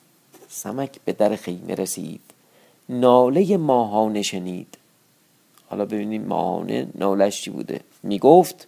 سمک 0.49 0.99
به 1.05 1.13
در 1.13 1.35
خیمه 1.35 1.75
رسید. 1.75 2.21
ناله 2.89 3.57
ماهانه 3.57 4.21
شنید. 4.21 4.77
حالا 5.69 5.85
ببینیم 5.85 6.25
ماهانه 6.25 6.87
نالش 6.95 7.41
چی 7.41 7.49
بوده. 7.51 7.79
می‌گفت 8.03 8.67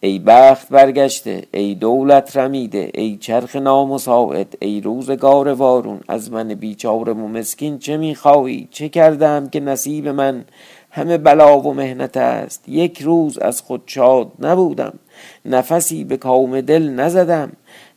ای 0.00 0.18
بخت 0.18 0.68
برگشته 0.68 1.42
ای 1.54 1.74
دولت 1.74 2.36
رمیده 2.36 2.90
ای 2.94 3.16
چرخ 3.16 3.56
نامساعد 3.56 4.56
ای 4.60 4.80
روزگار 4.80 5.48
وارون 5.48 6.00
از 6.08 6.32
من 6.32 6.48
بیچاره 6.48 7.12
و 7.12 7.28
مسکین 7.28 7.78
چه 7.78 7.96
می‌خواهی؟ 7.96 8.68
چه 8.70 8.88
کردم 8.88 9.48
که 9.48 9.60
نصیب 9.60 10.08
من 10.08 10.44
همه 10.90 11.18
بلا 11.18 11.60
و 11.60 11.74
مهنت 11.74 12.16
است؟ 12.16 12.68
یک 12.68 13.02
روز 13.02 13.38
از 13.38 13.60
خود 13.60 13.82
شاد 13.86 14.32
نبودم 14.40 14.98
نفسی 15.44 16.04
به 16.04 16.16
کام 16.16 16.60
دل 16.60 16.88
نزدم. 16.88 17.52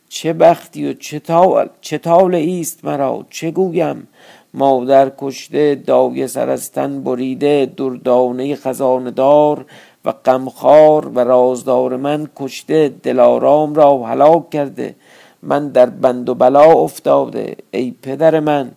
چه 0.10 0.34
بختی 0.34 0.90
و 0.90 0.94
چه 0.94 1.20
طال, 1.20 1.70
چه 1.82 2.10
ایست 2.34 2.86
مرا؟ 2.86 3.26
چه 3.30 3.52
گویم؟ 3.52 4.08
مادر 4.58 5.12
کشته 5.18 5.76
دای 5.76 6.28
سرستن 6.28 7.04
بریده 7.04 7.72
دردانه 7.78 8.56
خزانه 8.56 9.12
دار 9.12 9.66
و 10.06 10.12
غمخوار 10.12 11.08
و 11.08 11.20
رازدار 11.20 11.98
من 11.98 12.28
کشته 12.36 12.94
دلارام 13.04 13.76
را 13.76 14.04
هلاک 14.04 14.50
کرده. 14.50 14.96
من 15.44 15.70
در 15.70 15.86
بند 15.86 16.30
و 16.30 16.36
بلا 16.36 16.72
افتاده 16.72 17.56
ای 17.72 17.94
پدر 18.02 18.40
من 18.40 18.72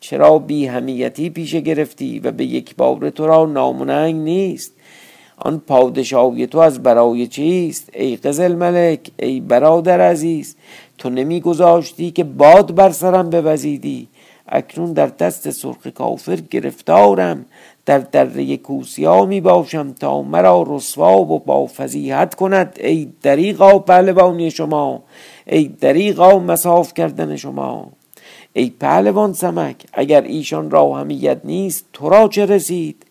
چرا 0.00 0.38
بی 0.38 0.66
همیتی 0.66 1.30
پیشه 1.30 1.60
گرفتی 1.60 2.18
و 2.18 2.30
به 2.30 2.44
یک 2.44 2.76
بار 2.76 3.10
تو 3.10 3.26
را 3.26 3.46
ناموننگ 3.46 4.16
نیست؟ 4.16 4.72
آن 5.36 5.62
پادشاهی 5.66 6.46
تو 6.46 6.58
از 6.58 6.82
برای 6.82 7.26
چیست؟ 7.26 7.90
ای 7.94 8.16
قزل 8.16 8.54
ملک 8.54 9.10
ای 9.18 9.40
برادر 9.40 10.00
عزیز 10.00 10.56
تو 10.98 11.10
نمی 11.10 11.40
گذاشتی 11.40 12.10
که 12.10 12.24
باد 12.24 12.74
بر 12.74 12.90
سرم 12.90 13.30
بوزیدی. 13.30 14.08
اکنون 14.48 14.92
در 14.92 15.06
دست 15.06 15.50
سرخ 15.50 15.86
کافر 15.86 16.36
گرفتارم. 16.36 17.44
در 17.86 17.98
دره 17.98 18.56
کوسیا 18.56 19.24
می 19.24 19.40
باشم 19.40 19.92
تا 19.92 20.22
مرا 20.22 20.64
رسوا 20.68 21.20
و 21.20 21.38
با 21.38 21.66
فضیحت 21.66 22.34
کند. 22.34 22.78
ای 22.80 23.08
دریغا 23.22 23.78
پهلوانی 23.78 24.50
شما 24.50 25.02
ای 25.46 25.68
دریغا 25.68 26.38
مساف 26.38 26.94
کردن 26.94 27.36
شما. 27.36 27.88
ای 28.52 28.70
پهلوان 28.80 29.32
سمک 29.32 29.76
اگر 29.92 30.22
ایشان 30.22 30.70
را 30.70 30.94
همیت 30.94 31.40
نیست 31.44 31.84
تو 31.92 32.08
را 32.08 32.28
چه 32.28 32.46
رسید؟ 32.46 33.06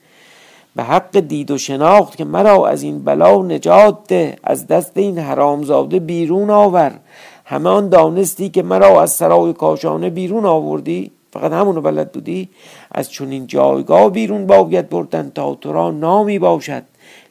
به 0.75 0.83
حق 0.83 1.19
دید 1.19 1.51
و 1.51 1.57
شناخت 1.57 2.17
که 2.17 2.25
مرا 2.25 2.67
از 2.67 2.83
این 2.83 3.03
بلا 3.03 3.41
نجات 3.41 4.07
ده. 4.07 4.35
از 4.43 4.67
دست 4.67 4.97
این 4.97 5.17
حرامزاده 5.17 5.99
بیرون 5.99 6.49
آور. 6.49 6.99
همه 7.45 7.69
آن 7.69 7.89
دانستی 7.89 8.49
که 8.49 8.63
مرا 8.63 9.01
از 9.01 9.11
سرای 9.11 9.53
کاشانه 9.53 10.09
بیرون 10.09 10.45
آوردی؟ 10.45 11.11
فقط 11.31 11.51
همونو 11.51 11.81
بلد 11.81 12.11
بودی؟ 12.11 12.49
از 12.91 13.11
چنین 13.11 13.47
جایگاه 13.47 14.09
بیرون 14.09 14.47
باید 14.47 14.89
بردن 14.89 15.31
تا 15.35 15.55
تو 15.55 15.73
را 15.73 15.91
نامی 15.91 16.39
باشد. 16.39 16.83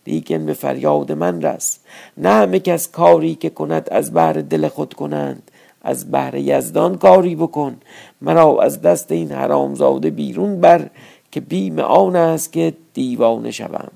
لیکن 0.07 0.47
به 0.47 0.53
فریاد 0.53 1.13
من 1.13 1.43
رس. 1.43 1.79
نه 2.17 2.31
همه 2.31 2.59
کس 2.61 2.91
کاری 2.91 3.35
که 3.35 3.51
کند 3.51 3.89
از 3.91 4.13
بهر 4.13 4.33
دل 4.33 4.69
خود 4.69 4.95
کنند. 4.95 5.51
از 5.83 6.11
بهر 6.11 6.35
یزدان 6.35 6.99
کاری 6.99 7.35
بکن. 7.35 7.77
مرا 8.21 8.63
از 8.63 8.83
دست 8.83 9.13
این 9.13 9.33
حرامزاده 9.33 10.11
بیرون 10.11 10.61
بر 10.61 10.91
که 11.33 11.41
بیم 11.41 11.79
آن 11.79 12.17
است 12.17 12.53
که 12.53 12.75
دیوانه 12.95 13.51
شوم. 13.51 13.89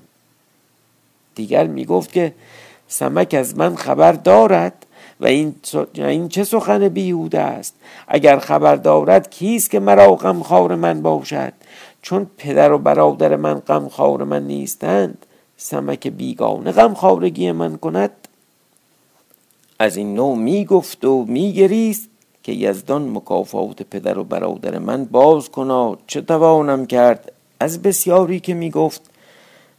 دیگر 1.35 1.67
می‌گفت 1.67 2.11
که 2.11 2.33
سمک 2.87 3.33
از 3.33 3.57
من 3.57 3.75
خبر 3.75 4.11
دارد. 4.11 4.85
و 5.19 5.25
این, 5.25 6.29
چه 6.29 6.43
سخن 6.43 6.89
بیهوده 6.89 7.39
است؟ 7.39 7.75
اگر 8.07 8.39
خبر 8.39 8.75
دارد 8.75 9.29
کیست 9.29 9.71
که 9.71 9.79
مرا 9.79 10.15
غمخوار 10.15 10.75
من 10.75 11.01
باشد؟ 11.01 11.53
چون 12.01 12.27
پدر 12.37 12.71
و 12.71 12.77
برادر 12.77 13.35
من 13.35 13.59
غمخوار 13.59 14.23
من 14.23 14.47
نیستند 14.47 15.25
سمک 15.57 16.07
بیگانه 16.07 16.71
غمخوارگی 16.71 17.51
من 17.51 17.77
کند. 17.77 18.11
از 19.79 19.97
این 19.97 20.15
نوع 20.15 20.37
می‌گفت 20.37 21.05
و 21.05 21.25
میگریست 21.25 22.09
که 22.43 22.51
یزدان 22.51 23.09
مکافات 23.09 23.83
پدر 23.83 24.17
و 24.17 24.23
برادر 24.23 24.77
من 24.77 25.05
باز 25.05 25.51
کنا 25.51 25.97
چه 26.07 26.21
توانم 26.21 26.85
کرد؟ 26.85 27.31
از 27.59 27.81
بسیاری 27.81 28.39
که 28.39 28.53
می‌گفت 28.53 29.01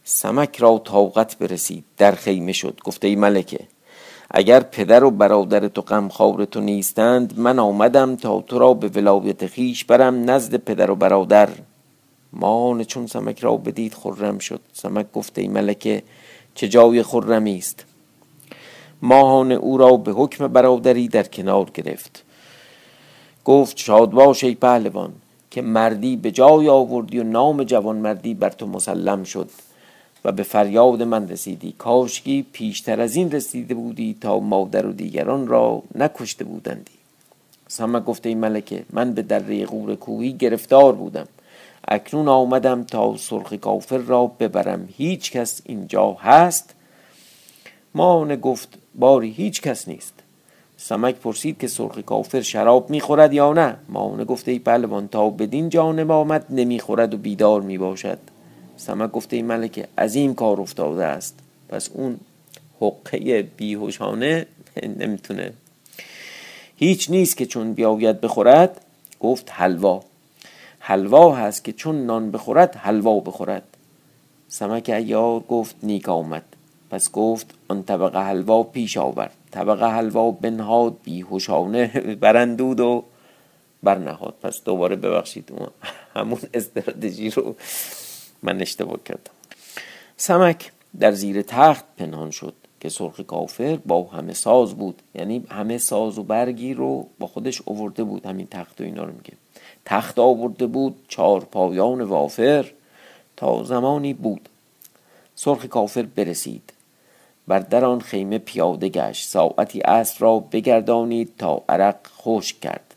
سمک 0.03 0.57
را 0.57 0.81
طاقت 0.85 1.37
برسید 1.37 1.83
در 1.97 2.11
خیمه 2.11 2.53
شد 2.53 2.79
گفته 2.83 3.07
ای 3.07 3.15
ملکه. 3.15 3.59
اگر 4.31 4.59
پدر 4.59 5.03
و 5.03 5.11
برادر 5.11 5.67
تو 5.67 5.81
غمخوار 5.81 6.45
تو 6.45 6.59
نیستند 6.59 7.39
من 7.39 7.59
آمدم 7.59 8.15
تا 8.15 8.41
تو 8.41 8.59
را 8.59 8.73
به 8.73 8.87
ولایت 8.87 9.45
خیش 9.45 9.85
برم 9.85 10.29
نزد 10.29 10.55
پدر 10.55 10.91
و 10.91 10.95
برادر. 10.95 11.49
مان 12.33 12.83
چون 12.83 13.07
سمک 13.07 13.39
را 13.39 13.57
بدید 13.57 13.93
خرم 13.93 14.37
شد. 14.37 14.59
سمک 14.73 15.11
گفته 15.11 15.41
ای 15.41 15.47
ملکه 15.47 16.03
چه 16.55 16.67
جای 16.67 17.03
خرمی 17.03 17.57
است؟ 17.57 17.85
ماهان 19.01 19.51
او 19.51 19.77
را 19.77 19.97
به 19.97 20.11
حکم 20.11 20.47
برادری 20.47 21.07
در 21.07 21.23
کنار 21.23 21.69
گرفت. 21.73 22.23
گفت 23.45 23.77
شاد 23.77 24.11
باش 24.11 24.43
ای 24.43 24.55
پهلوان 24.55 25.13
که 25.51 25.61
مردی 25.61 26.17
به 26.17 26.31
جای 26.31 26.69
آوردی 26.69 27.19
و 27.19 27.23
نام 27.23 27.63
جوان 27.63 27.95
مردی 27.95 28.33
بر 28.33 28.49
تو 28.49 28.67
مسلم 28.67 29.23
شد. 29.23 29.49
و 30.27 30.31
به 30.31 30.43
فریاد 30.43 31.03
من 31.03 31.29
رسیدی. 31.29 31.75
کاشکی 31.77 32.45
پیشتر 32.51 33.01
از 33.01 33.15
این 33.15 33.31
رسیده 33.31 33.73
بودی 33.73 34.17
تا 34.21 34.39
مادر 34.39 34.85
و 34.85 34.93
دیگران 34.93 35.47
را 35.47 35.83
نکشته 35.95 36.43
بودندی. 36.43 36.91
سمک 37.67 38.05
گفته 38.05 38.29
ای 38.29 38.35
ملکه 38.35 38.83
من 38.89 39.13
به 39.13 39.21
دره 39.21 39.65
غور 39.65 39.95
کوهی 39.95 40.33
گرفتار 40.33 40.93
بودم. 40.93 41.27
اکنون 41.87 42.27
آمدم 42.27 42.83
تا 42.83 43.17
سرخ 43.17 43.53
کافر 43.53 43.97
را 43.97 44.27
ببرم. 44.27 44.89
هیچ 44.97 45.31
کس 45.31 45.61
اینجا 45.65 46.13
هست؟ 46.13 46.73
ماهانه 47.95 48.35
گفت 48.35 48.77
باری 48.95 49.31
هیچ 49.31 49.61
کس 49.61 49.87
نیست. 49.87 50.13
سمک 50.77 51.15
پرسید 51.15 51.57
که 51.57 51.67
سرخ 51.67 51.99
کافر 51.99 52.41
شراب 52.41 52.89
می‌خورد 52.89 53.33
یا 53.33 53.53
نه؟ 53.53 53.75
ماهانه 53.89 54.25
گفته 54.25 54.51
ای 54.51 54.59
پهلوان 54.59 55.07
تا 55.07 55.29
بدین 55.29 55.69
جانب 55.69 56.11
آمد 56.11 56.45
نمی‌خورد 56.49 57.13
و 57.13 57.17
بیدار 57.17 57.61
می‌باشد. 57.61 58.19
سمک 58.77 59.11
گفته 59.11 59.35
ای 59.35 59.41
ملکه 59.41 59.87
این 60.13 60.35
کار 60.35 60.61
افتاده 60.61 61.05
است. 61.05 61.39
پس 61.69 61.89
اون 61.93 62.19
حقه 62.81 63.41
بیهوشانه 63.41 64.45
نمی‌تونه. 64.83 65.53
هیچ 66.75 67.09
نیست 67.09 67.37
که 67.37 67.45
چون 67.45 67.73
بیاید 67.73 68.21
بخورد 68.21 68.81
گفت 69.19 69.49
حلوا. 69.51 70.03
حلوا 70.79 71.35
هست 71.35 71.63
که 71.63 71.73
چون 71.73 72.05
نان 72.05 72.31
بخورد 72.31 72.75
حلوا 72.75 73.19
بخورد. 73.19 73.63
سمک 74.47 74.89
ایار 74.89 75.39
گفت 75.39 75.75
نیک 75.83 76.09
آمد. 76.09 76.43
پس 76.89 77.11
گفت 77.11 77.53
آن 77.67 77.83
طبقه 77.83 78.19
حلوا 78.19 78.63
پیش 78.63 78.97
آورد 78.97 79.31
طبقه 79.51 79.85
حلوا 79.85 80.31
بنهاد 80.31 80.97
بیهوشانه 81.03 81.87
برندود 82.21 82.79
و 82.79 83.03
برنهاد. 83.83 84.33
پس 84.43 84.63
دوباره 84.63 84.95
ببخشید 84.95 85.51
همون 86.15 86.39
استراتژی 86.53 87.29
رو 87.29 87.55
من 88.43 88.61
اشتباه 88.61 88.99
کردم. 89.05 89.31
سمک 90.17 90.71
در 90.99 91.11
زیر 91.11 91.41
تخت 91.41 91.85
پنهان 91.97 92.31
شد 92.31 92.53
که 92.79 92.89
سرخ 92.89 93.19
کافر 93.19 93.75
با 93.85 94.03
همه 94.03 94.33
ساز 94.33 94.75
بود. 94.75 95.01
یعنی 95.15 95.45
همه 95.49 95.77
ساز 95.77 96.17
و 96.17 96.23
برگی 96.23 96.73
رو 96.73 97.07
با 97.19 97.27
خودش 97.27 97.61
اوورده 97.65 98.03
بود 98.03 98.25
همین 98.25 98.47
تخت 98.47 98.81
و 98.81 98.83
اینا 98.83 99.03
رو 99.03 99.11
میگه. 99.13 99.33
تخت 99.85 100.19
آورده 100.19 100.67
بود 100.67 100.95
چهار 101.07 101.39
پایان 101.39 102.01
وافر 102.01 102.71
تا 103.37 103.63
زمانی 103.63 104.13
بود 104.13 104.49
سرخ 105.35 105.65
کافر 105.65 106.01
برسید. 106.01 106.73
بر 107.47 107.59
در 107.59 107.85
آن 107.85 107.99
خیمه 107.99 108.37
پیاده 108.37 108.89
گشت. 108.89 109.29
ساعتی 109.29 109.81
اسب 109.81 110.23
را 110.23 110.39
بگردانید 110.39 111.33
تا 111.37 111.63
عرق 111.69 112.07
خشک 112.17 112.59
کرد. 112.59 112.95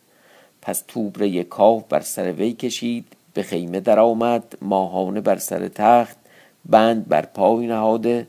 پس 0.63 0.85
توبره 0.89 1.45
کاف 1.45 1.85
بر 1.89 2.01
سر 2.01 2.33
وی 2.33 2.53
کشید. 2.53 3.05
به 3.35 3.43
خیمه 3.43 3.81
درآمد 3.81 4.59
ماهانه 4.63 5.21
بر 5.21 5.37
سر 5.37 5.69
تخت 5.69 6.17
بند 6.65 7.09
بر 7.09 7.23
پای 7.23 7.67
نهاده 7.67 8.27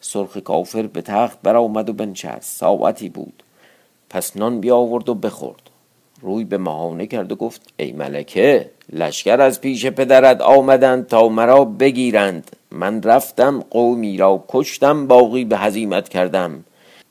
سرخ 0.00 0.36
کافر 0.36 0.82
به 0.82 1.02
تخت 1.02 1.38
برآمد 1.42 1.88
و 1.88 1.92
بنشست. 1.92 2.58
ساعتی 2.58 3.08
بود. 3.08 3.42
پس 4.10 4.36
نان 4.36 4.60
بیاورد 4.60 5.08
و 5.08 5.14
بخورد. 5.14 5.70
روی 6.20 6.44
به 6.44 6.58
ماهانه 6.58 7.06
کرد 7.06 7.32
و 7.32 7.36
گفت 7.36 7.72
ای 7.76 7.92
ملکه 7.92 8.70
لشکر 8.92 9.40
از 9.40 9.60
پیش 9.60 9.86
پدرت 9.86 10.40
آمدند 10.40 11.06
تا 11.06 11.28
مرا 11.28 11.64
بگیرند. 11.64 12.56
من 12.70 13.02
رفتم 13.02 13.64
قومی 13.70 14.16
را 14.16 14.44
کشتم 14.48 15.06
باقی 15.06 15.44
به 15.44 15.58
هزیمت 15.58 16.08
کردم. 16.08 16.64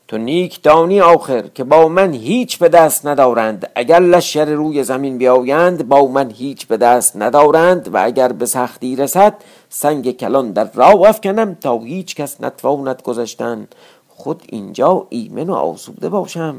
تو 0.08 0.18
نیک 0.18 0.62
دانی 0.62 1.00
آخر 1.00 1.42
که 1.42 1.64
با 1.64 1.88
من 1.88 2.12
هیچ 2.12 2.58
به 2.58 2.68
دست 2.68 3.06
ندارند. 3.06 3.70
اگر 3.74 4.00
لشکر 4.00 4.44
روی 4.44 4.84
زمین 4.84 5.18
بیایند 5.18 5.88
با 5.88 6.06
من 6.06 6.30
هیچ 6.30 6.66
به 6.66 6.76
دست 6.76 7.16
ندارند. 7.16 7.94
و 7.94 8.04
اگر 8.04 8.32
به 8.32 8.46
سختی 8.46 8.96
رسد 8.96 9.34
سنگ 9.68 10.16
کلان 10.16 10.52
در 10.52 10.68
راه 10.74 11.08
افکنم 11.08 11.54
تا 11.54 11.78
هیچ 11.78 12.14
کس 12.14 12.40
نتواند 12.40 13.02
گذشتن. 13.02 13.68
خود 14.08 14.42
اینجا 14.48 15.06
ایمن 15.10 15.50
و 15.50 15.54
آسوده 15.54 16.08
باشم. 16.08 16.56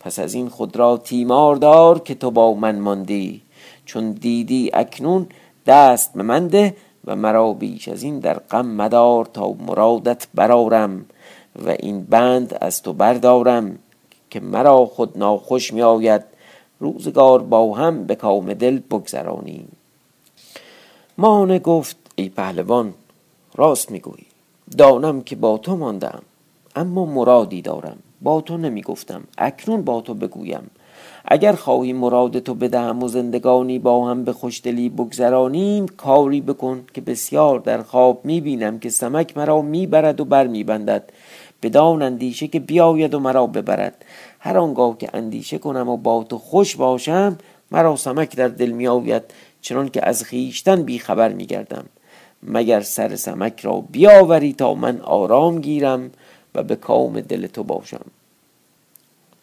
پس 0.00 0.18
از 0.18 0.34
این 0.34 0.48
خود 0.48 0.76
را 0.76 0.96
تیمار 0.96 1.56
دار 1.56 1.98
که 1.98 2.14
تو 2.14 2.30
با 2.30 2.54
من 2.54 2.78
ماندی. 2.78 3.42
چون 3.84 4.12
دیدی 4.12 4.70
اکنون 4.74 5.26
دست 5.66 6.14
به 6.14 6.22
من 6.22 6.46
ده 6.46 6.76
و 7.04 7.16
مرا 7.16 7.52
بیش 7.52 7.88
از 7.88 8.02
این 8.02 8.18
در 8.18 8.38
غم 8.38 8.66
مدار 8.66 9.24
تا 9.24 9.52
مرادت 9.66 10.26
برارم 10.34 11.06
و 11.66 11.68
این 11.68 12.02
بند 12.02 12.58
از 12.60 12.82
تو 12.82 12.92
بردارم 12.92 13.78
که 14.30 14.40
مرا 14.40 14.86
خود 14.86 15.18
ناخوش 15.18 15.72
می 15.72 15.82
آید 15.82 16.22
روزگار 16.80 17.42
با 17.42 17.74
هم 17.74 18.04
به 18.04 18.14
کام 18.14 18.54
دل 18.54 18.78
بگذرانیم 18.78 19.68
مانه 21.18 21.58
گفت 21.58 21.96
ای 22.14 22.28
پهلوان 22.28 22.94
راست 23.54 23.90
می‌گویی. 23.90 24.26
دانم 24.78 25.22
که 25.22 25.36
با 25.36 25.58
تو 25.58 25.76
ماندم 25.76 26.22
اما 26.76 27.06
مرادی 27.06 27.62
دارم. 27.62 27.98
با 28.22 28.40
تو 28.40 28.56
نمی 28.56 28.82
گفتم 28.82 29.24
اکنون 29.38 29.82
با 29.82 30.00
تو 30.00 30.14
بگویم. 30.14 30.70
اگر 31.24 31.52
خواهی 31.52 31.92
مراد 31.92 32.38
تو 32.38 32.54
بدهم 32.54 33.02
و 33.02 33.08
زندگانی 33.08 33.78
با 33.78 34.08
هم 34.08 34.24
به 34.24 34.32
خوشدلی 34.32 34.88
بگذرانیم 34.88 35.86
کاری 35.88 36.40
بکن 36.40 36.84
که 36.94 37.00
بسیار 37.00 37.60
در 37.60 37.82
خواب 37.82 38.20
می 38.24 38.40
بینم 38.40 38.78
که 38.78 38.88
سمک 38.90 39.36
مرا 39.36 39.62
می‌برد 39.62 40.20
و 40.20 40.24
بر 40.24 40.46
میبندد 40.46 41.12
بدان 41.62 42.02
اندیشه 42.02 42.48
که 42.48 42.60
بیاید 42.60 43.14
و 43.14 43.20
مرا 43.20 43.46
ببرد. 43.46 44.04
هر 44.40 44.58
آنگاه 44.58 44.98
که 44.98 45.10
اندیشه 45.14 45.58
کنم 45.58 45.88
و 45.88 45.96
با 45.96 46.24
تو 46.24 46.38
خوش 46.38 46.76
باشم 46.76 47.38
مرا 47.70 47.96
سمک 47.96 48.36
در 48.36 48.48
دل 48.48 48.70
می 48.70 48.88
آید 48.88 49.22
چنان 49.60 49.88
که 49.88 50.08
از 50.08 50.24
خیشتن 50.24 50.82
بی 50.82 50.98
خبر 50.98 51.32
می 51.32 51.46
گردم. 51.46 51.84
مگر 52.42 52.80
سر 52.80 53.16
سمک 53.16 53.60
را 53.60 53.80
بیاوری 53.90 54.52
تا 54.52 54.74
من 54.74 55.00
آرام 55.00 55.60
گیرم 55.60 56.10
و 56.54 56.62
به 56.62 56.76
کام 56.76 57.20
دل 57.20 57.46
تو 57.46 57.62
باشم؟ 57.62 58.04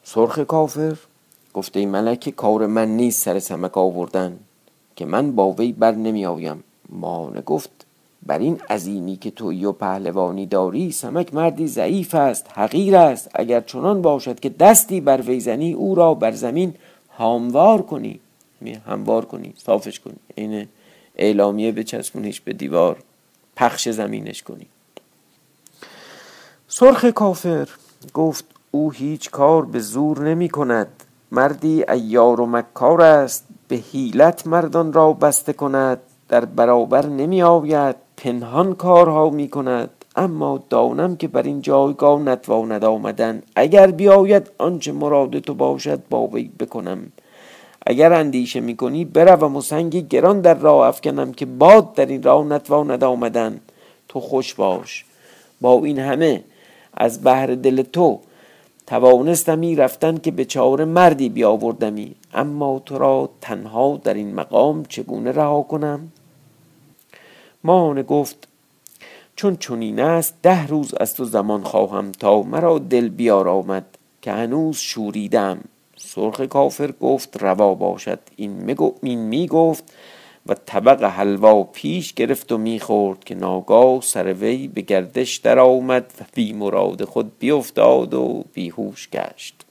سرخ 0.04 0.40
کافر 0.40 0.98
گفته 1.54 1.80
ای 1.80 1.86
ملک 1.86 2.30
کار 2.30 2.68
من 2.68 2.90
نیست 2.90 3.24
سر 3.24 3.40
سمک 3.40 3.78
آوردن 3.78 4.40
که 4.96 5.06
من 5.06 5.32
با 5.32 5.52
وی 5.52 5.72
بر 5.72 5.92
نمی 5.92 6.26
آیم. 6.26 6.64
مانه 6.90 7.42
گفت 7.42 7.70
بر 8.26 8.40
این 8.40 8.60
عظیمی 8.70 9.18
که 9.18 9.32
توی 9.32 9.66
و 9.66 9.72
پهلوانی 9.72 10.46
داری 10.46 10.92
سمک 10.92 11.34
مردی 11.34 11.68
ضعیف 11.68 12.16
است 12.16 12.46
حقیر 12.54 12.96
است. 12.96 13.30
اگر 13.34 13.62
چنان 13.62 14.02
باشد 14.02 14.40
که 14.40 14.50
دستی 14.50 15.02
بر 15.02 15.22
ویزنی 15.22 15.74
او 15.74 15.96
را 15.96 16.14
بر 16.14 16.32
زمین 16.32 16.74
هاموار 17.18 17.82
کنی 17.82 18.20
هموار 18.88 19.26
کنی 19.26 19.54
صافش 19.58 20.00
کنی. 20.00 20.16
این 20.36 20.68
اعلامیه 21.16 21.72
به 21.72 21.84
چسبونش 21.84 22.42
به 22.42 22.54
دیوار 22.54 22.98
پخش 23.56 23.90
زمینش 23.90 24.44
کنی. 24.44 24.66
سرخ 26.68 27.06
کافر 27.06 27.70
گفت 28.14 28.46
او 28.72 28.92
هیچ 28.92 29.32
کار 29.32 29.66
به 29.66 29.80
زور 29.80 30.30
نمی 30.30 30.50
کند. 30.50 30.88
مردی 31.32 31.84
ایار 31.90 32.42
و 32.42 32.46
مکار 32.46 33.02
است. 33.02 33.46
به 33.68 33.76
حیلت 33.76 34.48
مردان 34.48 34.94
را 34.94 35.14
بسته 35.14 35.54
کند. 35.54 36.00
در 36.30 36.46
برابر 36.46 37.06
نمی 37.06 37.42
آید. 37.42 37.96
پنهان 38.18 38.76
کارها 38.76 39.30
می 39.30 39.48
کند 39.48 39.90
اما 40.16 40.64
دانم 40.70 41.16
که 41.16 41.28
بر 41.28 41.42
این 41.42 41.62
جایگاه 41.62 42.22
نتواند 42.22 42.86
آمدن. 42.86 43.44
اگر 43.56 43.92
بیاید 43.92 44.52
آنچه 44.58 44.92
مراد 44.92 45.40
تو 45.40 45.54
باشد 45.54 46.00
با 46.10 46.28
وی 46.28 46.52
بکنم. 46.60 47.12
اگر 47.86 48.14
اندیشه 48.14 48.60
می‌کنی 48.60 49.06
بروم 49.06 49.56
و 49.56 49.62
سنگی 49.62 50.02
گران 50.02 50.42
در 50.42 50.54
راه 50.54 50.88
افکنم 50.88 51.34
که 51.34 51.46
باد 51.46 51.94
در 51.94 52.06
این 52.06 52.24
راه 52.24 52.46
نتواند 52.46 53.04
آمدن. 53.04 53.60
تو 54.08 54.20
خوش 54.20 54.54
باش. 54.54 55.06
با 55.62 55.86
این 55.86 56.00
همه 56.00 56.44
از 56.94 57.22
بهر 57.22 57.48
دل 57.56 57.82
تو 57.82 58.20
توانستمی 58.88 59.76
رفتن 59.76 60.18
که 60.18 60.32
به 60.32 60.46
چهار 60.46 60.86
مردی 60.86 61.30
بیاوردمی. 61.30 62.16
اما 62.34 62.82
تو 62.86 62.98
را 62.98 63.30
تنها 63.42 64.02
در 64.04 64.14
این 64.14 64.36
مقام 64.36 64.86
چگونه 64.86 65.32
رها 65.32 65.62
کنم؟ 65.62 66.12
ماهانه 67.66 68.04
گفت 68.04 68.48
چون 69.36 69.58
چنین 69.58 70.00
است 70.00 70.34
ده 70.44 70.68
روز 70.68 70.94
از 70.94 71.16
تو 71.16 71.26
زمان 71.26 71.64
خواهم 71.64 72.12
تا 72.12 72.42
مرا 72.42 72.80
دل 72.80 73.10
بیار 73.10 73.50
آمد 73.50 73.86
که 74.22 74.32
هنوز 74.32 74.78
شوریدم. 74.78 75.62
سرخ 75.98 76.42
کافر 76.42 76.92
گفت 76.92 77.44
روا 77.44 77.76
باشد. 77.76 78.20
این 78.36 79.16
می 79.16 79.48
گفت 79.48 79.84
و 80.46 80.56
طبق 80.66 81.04
حلوا 81.04 81.64
پیش 81.64 82.14
گرفت 82.14 82.52
و 82.52 82.58
می‌خورد 82.58 83.24
که 83.24 83.36
ناگاه 83.36 84.02
سر 84.02 84.34
وی 84.34 84.68
به 84.68 84.82
گردش 84.82 85.38
در 85.38 85.60
آمد 85.60 86.14
و 86.22 86.24
بی 86.34 86.54
مراد 86.54 87.04
خود 87.04 87.40
بیافتاد 87.40 88.14
و 88.14 88.44
بیهوش 88.54 89.10
گشت. 89.10 89.66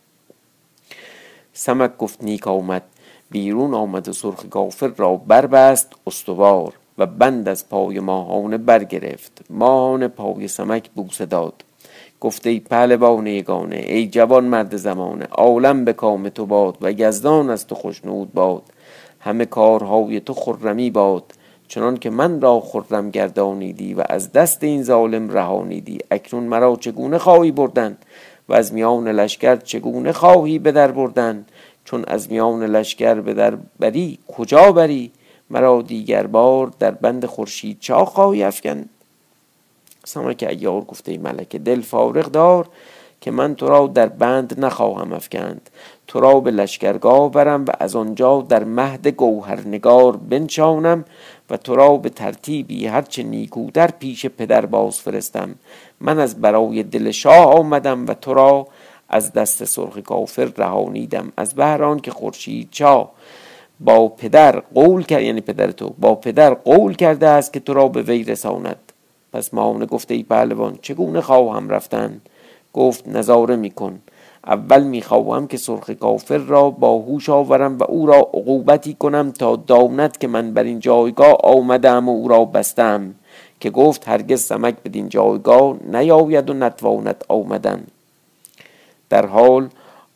سمک 1.53 1.97
گفت 1.97 2.25
نیک 2.25 2.47
آمد. 2.47 2.83
بیرون 3.31 3.75
آمد 3.75 4.09
و 4.09 4.13
سرخ 4.13 4.47
کافر 4.47 4.89
را 4.89 5.17
بربست 5.17 5.93
استوار. 6.07 6.73
و 6.99 7.07
بند 7.07 7.49
از 7.49 7.69
پای 7.69 8.01
ماهانه 8.01 8.59
برگرفت. 8.59 9.41
ماهانه 9.51 10.09
پای 10.09 10.49
سمک 10.49 10.91
بوسه 10.91 11.27
داد. 11.27 11.65
گفته 12.21 12.51
ای 12.51 12.61
پهلوان 12.61 13.27
یگانه 13.27 13.77
ای 13.77 14.07
جوان 14.07 14.45
مرد 14.45 14.77
زمانه 14.77 15.25
عالم 15.25 15.85
به 15.85 15.93
کام 15.93 16.29
تو 16.29 16.47
باد 16.47 16.79
و 16.81 16.93
یزدان 16.93 17.51
از 17.51 17.67
تو 17.67 17.75
خوشنود 17.75 18.33
باد. 18.33 18.63
همه 19.21 19.45
کارهای 19.45 20.21
تو 20.21 20.35
خرمی 20.35 20.91
باد 20.91 21.33
چنان 21.69 21.97
که 21.97 22.11
من 22.11 22.41
را 22.41 22.61
خرم 22.61 23.11
گردانیدی 23.11 23.95
و 23.95 24.03
از 24.09 24.33
دست 24.33 24.65
این 24.65 24.83
ظالم 24.83 25.31
رهانیدی. 25.31 25.99
اکنون 26.11 26.45
مرا 26.45 26.77
چگونه 26.77 27.19
خواهی 27.19 27.53
بردن؟ 27.53 27.97
و 28.49 28.55
از 28.55 28.73
میان 28.73 29.09
لشکر 29.09 29.57
چگونه 29.57 30.13
خواهی 30.13 30.59
به 30.59 30.73
در 30.73 30.91
بردن؟ 30.91 31.47
چون 31.85 32.05
از 32.07 32.33
میان 32.33 32.63
لشکر 32.63 33.15
به 33.15 33.35
در 33.35 33.57
بری 33.81 34.19
کجا 34.37 34.73
بری؟ 34.73 35.11
مرا 35.51 35.83
دیگر 35.83 36.27
بار 36.27 36.73
در 36.79 36.91
بند 36.91 37.27
خورشید 37.27 37.77
چا 37.81 38.05
خواهی 38.05 38.45
افکن 38.45 38.89
سمک 40.05 40.47
ایار 40.49 40.81
گفته 40.81 41.13
ای 41.13 41.19
ملکه 41.19 41.59
دل 41.59 41.81
فارغ 41.81 42.27
دار 42.27 42.69
که 43.25 43.31
من 43.31 43.55
تو 43.55 43.69
را 43.69 43.87
در 43.87 44.07
بند 44.07 44.65
نخواهم 44.65 45.13
افکند. 45.13 45.71
تو 46.07 46.21
را 46.21 46.41
به 46.41 46.51
لشکرگاه 46.51 47.31
برم 47.31 47.65
و 47.65 47.71
از 47.81 47.97
آنجا 47.97 48.41
در 48.49 48.65
مهد 48.65 49.09
گوهرنگار 49.09 50.17
بنشانم 50.17 51.05
و 51.51 51.57
تو 51.57 51.77
را 51.77 51.97
به 51.97 52.09
ترتیبی 52.09 52.87
هرچه 52.87 53.23
نیکودر 53.23 53.91
پیش 53.91 54.27
پدر 54.27 54.67
باز 54.67 55.01
فرستم. 55.01 55.55
من 56.01 56.19
از 56.19 56.41
برای 56.41 56.83
دل 56.83 57.11
شاه 57.11 57.59
آمدم 57.59 58.07
و 58.07 58.15
تو 58.15 58.35
را 58.35 58.67
از 59.09 59.33
دست 59.33 59.65
سرخ 59.65 59.99
کافر 59.99 60.53
رهانیدم. 60.57 61.33
از 61.37 61.55
بهران 61.55 62.01
که 62.01 62.11
خورشید 62.11 62.69
چا 62.71 63.11
با 63.81 64.09
پدر 64.09 64.61
قول 64.61 65.03
کرد 65.03 65.23
یعنی 65.23 65.41
پدر 65.41 65.71
تو 65.71 65.95
با 65.99 66.15
پدر 66.15 66.55
قول 66.55 66.95
کرده 66.95 67.29
است 67.29 67.53
که 67.53 67.61
تو 67.61 67.75
را 67.75 67.89
به 67.89 68.03
وی 68.03 68.25
رساند. 68.25 68.93
پس 69.33 69.55
ماونه 69.55 69.87
گفته 69.87 70.15
ای 70.15 70.23
پهلوان 70.23 70.79
چگونه 70.83 71.21
خواهم 71.21 71.69
رفتن؟ 71.69 72.21
گفت 72.73 73.09
نظاره 73.09 73.57
میکن 73.57 74.01
اول 74.47 74.83
می‌خواهم 74.83 75.47
که 75.47 75.57
سرخ 75.57 75.91
کافر 75.91 76.39
را 76.39 76.71
با 76.71 76.99
هوش 76.99 77.29
آورم 77.29 77.79
و 77.79 77.85
او 77.85 78.07
را 78.07 78.19
عقوبتی 78.19 78.95
کنم 78.95 79.31
تا 79.31 79.57
داند 79.57 80.19
که 80.19 80.29
من 80.29 80.55
بر 80.55 80.63
این 80.63 80.81
جایگاه 80.81 81.37
آمدم 81.43 82.09
و 82.09 82.13
او 82.13 82.29
را 82.29 82.45
بستم. 82.45 83.15
که 83.61 83.71
گفت 83.71 84.09
هرگز 84.09 84.41
سمک 84.41 84.75
بدین 84.85 85.09
جایگاه 85.09 85.77
نیاید 85.93 86.51
و 86.51 86.55
نتواند 86.55 87.25
آمدن. 87.29 87.85
در 89.11 89.27
حال 89.27 89.69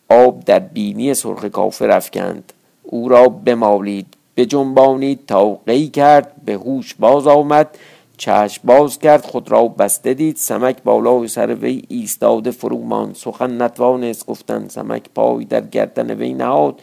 آب 0.09 0.45
در 0.45 0.59
بینی 0.59 1.13
سرخ 1.13 1.45
کافر 1.45 1.91
افکند. 1.91 2.53
او 2.89 3.09
را 3.09 3.29
بمالید 3.29 4.05
بجنبانید 4.37 5.25
تا 5.27 5.53
قی 5.53 5.87
کرد 5.87 6.31
به 6.45 6.53
هوش 6.53 6.93
باز 6.93 7.27
آمد 7.27 7.77
چشم 8.17 8.61
باز 8.63 8.99
کرد 8.99 9.25
خود 9.25 9.51
را 9.51 9.67
بسته 9.67 10.13
دید 10.13 10.35
سمک 10.35 10.83
بالای 10.83 11.27
سر 11.27 11.55
وی 11.55 11.83
ایستاده 11.87 12.51
فرومان 12.51 13.13
سخن 13.13 13.61
نتوانست 13.61 14.25
گفتن 14.25 14.67
سمک 14.67 15.03
پای 15.15 15.45
در 15.45 15.61
گردن 15.61 16.11
وی 16.11 16.33
نهاد 16.33 16.81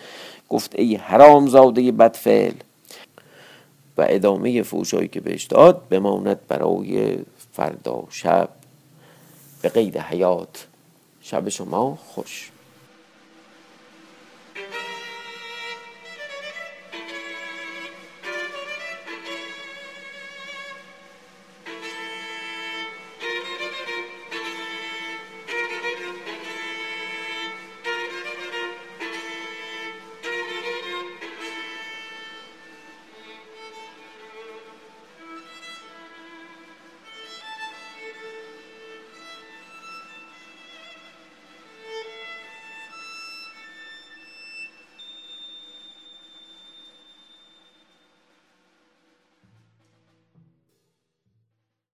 گفت 0.48 0.74
ای 0.78 0.94
حرام 0.94 1.46
زاده 1.46 1.92
بدفعل. 1.92 2.52
و 3.98 4.06
ادامه 4.08 4.62
فوشایی 4.62 5.08
که 5.08 5.20
بهش 5.20 5.44
داد 5.44 5.88
بماند 5.88 6.40
برای 6.48 7.18
فردا 7.52 8.04
شب. 8.10 8.48
به 9.62 9.68
قید 9.68 9.98
حیات. 9.98 10.66
شب 11.20 11.48
شما 11.48 11.98
خوش. 12.06 12.50